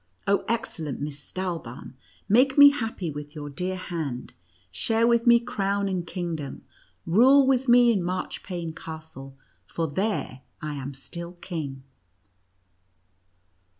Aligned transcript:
Oh, 0.25 0.43
excellent 0.47 0.99
Miss 0.99 1.19
Stahl 1.19 1.59
bauni, 1.59 1.93
make 2.27 2.57
me 2.57 2.71
happy 2.71 3.11
with 3.11 3.35
your 3.35 3.51
dear 3.51 3.75
hand; 3.75 4.33
share 4.71 5.05
with 5.05 5.27
me 5.27 5.39
crown 5.39 5.87
and 5.87 6.07
kingdom; 6.07 6.63
rule 7.05 7.45
with 7.45 7.67
me 7.67 7.91
in 7.91 8.01
Marchpane 8.01 8.73
Castle, 8.75 9.37
for 9.67 9.87
there 9.87 10.41
I 10.63 10.73
am 10.73 10.95
still 10.95 11.33
king 11.33 11.83